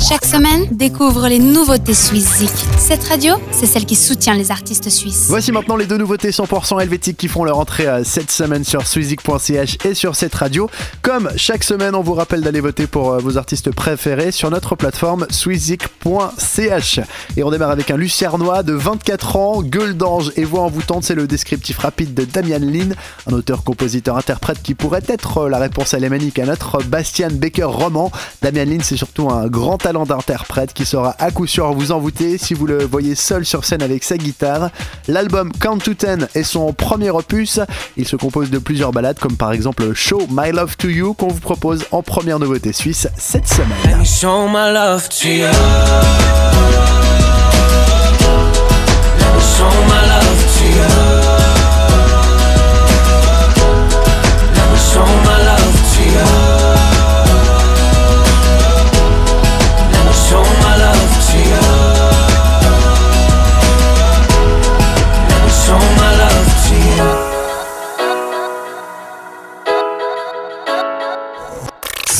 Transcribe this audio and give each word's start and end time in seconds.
Chaque 0.00 0.24
semaine, 0.24 0.66
découvre 0.70 1.28
les 1.28 1.38
nouveautés 1.38 1.92
suisses 1.92 2.42
Cette 2.78 3.04
radio, 3.04 3.34
c'est 3.52 3.66
celle 3.66 3.84
qui 3.84 3.94
soutient 3.94 4.32
les 4.32 4.50
artistes 4.50 4.88
suisses. 4.88 5.26
Voici 5.28 5.52
maintenant 5.52 5.76
les 5.76 5.84
deux 5.84 5.98
nouveautés 5.98 6.30
100% 6.30 6.80
helvétiques 6.80 7.18
qui 7.18 7.28
font 7.28 7.44
leur 7.44 7.58
entrée 7.58 7.86
euh, 7.86 8.02
cette 8.02 8.30
semaine 8.30 8.64
sur 8.64 8.86
swiszik.ch 8.86 9.76
et 9.84 9.92
sur 9.92 10.16
cette 10.16 10.34
radio. 10.34 10.70
Comme 11.02 11.30
chaque 11.36 11.64
semaine, 11.64 11.94
on 11.94 12.00
vous 12.00 12.14
rappelle 12.14 12.40
d'aller 12.40 12.60
voter 12.60 12.86
pour 12.86 13.12
euh, 13.12 13.18
vos 13.18 13.36
artistes 13.36 13.72
préférés 13.72 14.32
sur 14.32 14.50
notre 14.50 14.74
plateforme 14.74 15.26
swiszik.ch. 15.28 17.00
Et 17.36 17.44
on 17.44 17.50
démarre 17.50 17.70
avec 17.70 17.90
un 17.90 17.98
lucernois 17.98 18.62
de 18.62 18.72
24 18.72 19.36
ans, 19.36 19.62
gueule 19.62 19.98
d'ange 19.98 20.32
et 20.36 20.44
voix 20.44 20.62
envoûtante. 20.62 21.04
C'est 21.04 21.14
le 21.14 21.26
descriptif 21.26 21.76
rapide 21.76 22.14
de 22.14 22.24
Damian 22.24 22.60
Lynn, 22.60 22.94
un 23.26 23.34
auteur, 23.34 23.64
compositeur, 23.64 24.16
interprète 24.16 24.62
qui 24.62 24.74
pourrait 24.74 25.04
être 25.08 25.46
la 25.48 25.58
réponse 25.58 25.92
alémanique 25.92 26.38
à 26.38 26.46
notre 26.46 26.82
Bastian 26.82 27.30
Baker 27.32 27.64
roman. 27.64 28.10
Damian 28.40 28.64
Lynn, 28.64 28.80
c'est 28.82 28.96
surtout 28.96 29.28
un 29.28 29.46
grand 29.46 29.76
d'interprète 29.92 30.72
qui 30.72 30.84
sera 30.84 31.14
à 31.18 31.30
coup 31.30 31.46
sûr 31.46 31.72
vous 31.72 31.92
envoûter 31.92 32.38
si 32.38 32.54
vous 32.54 32.66
le 32.66 32.84
voyez 32.84 33.14
seul 33.14 33.44
sur 33.44 33.64
scène 33.64 33.82
avec 33.82 34.04
sa 34.04 34.16
guitare. 34.16 34.70
L'album 35.08 35.52
Count 35.52 35.78
to 35.78 35.94
Ten 35.94 36.28
est 36.34 36.42
son 36.42 36.72
premier 36.72 37.10
opus. 37.10 37.60
Il 37.96 38.06
se 38.06 38.16
compose 38.16 38.50
de 38.50 38.58
plusieurs 38.58 38.92
ballades 38.92 39.18
comme 39.18 39.36
par 39.36 39.52
exemple 39.52 39.92
Show 39.94 40.26
My 40.30 40.52
Love 40.52 40.76
to 40.76 40.88
You 40.88 41.14
qu'on 41.14 41.28
vous 41.28 41.40
propose 41.40 41.84
en 41.90 42.02
première 42.02 42.38
nouveauté 42.38 42.72
suisse 42.72 43.08
cette 43.16 43.48
semaine. 43.48 44.04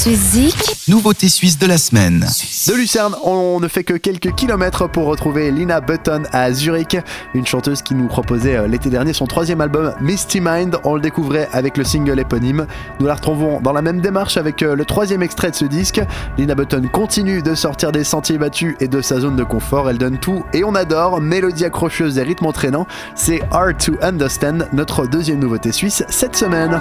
Suzy. 0.00 0.79
Nouveauté 0.88 1.28
suisse 1.28 1.58
de 1.58 1.66
la 1.66 1.76
semaine. 1.76 2.26
De 2.66 2.72
Lucerne, 2.74 3.14
on 3.22 3.60
ne 3.60 3.68
fait 3.68 3.84
que 3.84 3.94
quelques 3.94 4.34
kilomètres 4.34 4.88
pour 4.88 5.06
retrouver 5.06 5.50
Lina 5.50 5.80
Button 5.80 6.22
à 6.32 6.52
Zurich, 6.52 6.96
une 7.34 7.46
chanteuse 7.46 7.82
qui 7.82 7.94
nous 7.94 8.06
proposait 8.06 8.56
euh, 8.56 8.66
l'été 8.66 8.88
dernier 8.88 9.12
son 9.12 9.26
troisième 9.26 9.60
album 9.60 9.92
Misty 10.00 10.40
Mind. 10.40 10.78
On 10.84 10.94
le 10.94 11.02
découvrait 11.02 11.48
avec 11.52 11.76
le 11.76 11.84
single 11.84 12.18
éponyme. 12.18 12.66
Nous 12.98 13.06
la 13.06 13.14
retrouvons 13.14 13.60
dans 13.60 13.72
la 13.72 13.82
même 13.82 14.00
démarche 14.00 14.38
avec 14.38 14.62
euh, 14.62 14.74
le 14.74 14.84
troisième 14.86 15.22
extrait 15.22 15.50
de 15.50 15.56
ce 15.56 15.66
disque. 15.66 16.00
Lina 16.38 16.54
Button 16.54 16.88
continue 16.90 17.42
de 17.42 17.54
sortir 17.54 17.92
des 17.92 18.04
sentiers 18.04 18.38
battus 18.38 18.74
et 18.80 18.88
de 18.88 19.02
sa 19.02 19.20
zone 19.20 19.36
de 19.36 19.44
confort. 19.44 19.90
Elle 19.90 19.98
donne 19.98 20.18
tout 20.18 20.44
et 20.54 20.64
on 20.64 20.74
adore. 20.74 21.20
Mélodie 21.20 21.66
accrocheuse 21.66 22.16
et 22.16 22.22
rythme 22.22 22.46
entraînant. 22.46 22.86
C'est 23.14 23.42
Hard 23.50 23.76
to 23.78 23.92
Understand, 24.00 24.68
notre 24.72 25.06
deuxième 25.06 25.40
nouveauté 25.40 25.72
suisse 25.72 26.04
cette 26.08 26.36
semaine. 26.36 26.80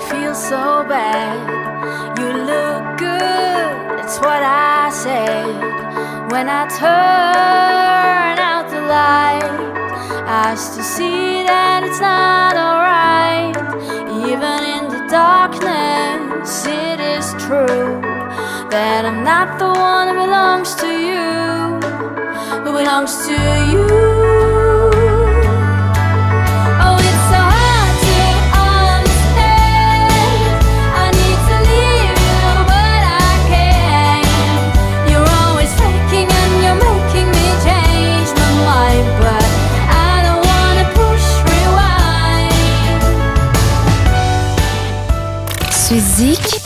feel 0.00 0.34
so 0.34 0.84
bad. 0.88 1.79
You 2.20 2.28
look 2.50 2.98
good, 2.98 3.64
that's 3.96 4.18
what 4.18 4.42
I 4.42 4.90
said. 4.92 5.48
When 6.30 6.46
I 6.48 6.68
turn 6.68 8.38
out 8.38 8.68
the 8.68 8.82
light, 8.82 9.48
I 10.26 10.54
still 10.56 10.84
see 10.84 11.42
that 11.44 11.82
it's 11.82 12.00
not 12.00 12.54
alright. 12.66 13.56
Even 14.28 14.60
in 14.76 14.84
the 14.94 15.08
darkness, 15.08 16.66
it 16.66 17.00
is 17.00 17.32
true 17.44 18.00
that 18.70 19.04
I'm 19.06 19.24
not 19.24 19.58
the 19.58 19.68
one 19.68 20.08
who 20.08 20.14
belongs 20.26 20.74
to 20.76 20.86
you, 20.86 21.80
who 22.62 22.72
belongs 22.78 23.26
to 23.26 23.36
you. 23.72 24.39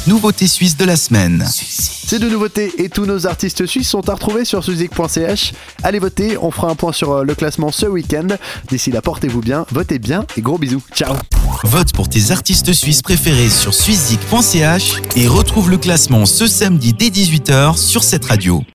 Nouveauté 0.06 0.46
suisse 0.46 0.76
de 0.76 0.84
la 0.84 0.96
semaine. 0.96 1.46
Ces 1.48 2.18
deux 2.18 2.28
nouveautés 2.28 2.72
et 2.76 2.90
tous 2.90 3.06
nos 3.06 3.26
artistes 3.26 3.64
suisses 3.64 3.88
sont 3.88 4.06
à 4.10 4.14
retrouver 4.14 4.44
sur 4.44 4.62
suzik.ch. 4.62 5.52
Allez 5.82 5.98
voter, 5.98 6.36
on 6.36 6.50
fera 6.50 6.68
un 6.70 6.74
point 6.74 6.92
sur 6.92 7.10
euh, 7.12 7.24
le 7.24 7.34
classement 7.34 7.70
ce 7.70 7.86
week-end. 7.86 8.26
D'ici 8.68 8.90
là, 8.90 9.00
portez-vous 9.00 9.40
bien, 9.40 9.64
votez 9.70 9.98
bien 9.98 10.26
et 10.36 10.42
gros 10.42 10.58
bisous. 10.58 10.82
Ciao 10.92 11.14
Vote 11.62 11.94
pour 11.94 12.10
tes 12.10 12.32
artistes 12.32 12.74
suisses 12.74 13.00
préférés 13.00 13.48
sur 13.48 13.72
suizik.ch 13.72 14.96
et 15.16 15.26
retrouve 15.26 15.70
le 15.70 15.78
classement 15.78 16.26
ce 16.26 16.46
samedi 16.46 16.92
dès 16.92 17.08
18h 17.08 17.78
sur 17.78 18.04
cette 18.04 18.26
radio. 18.26 18.64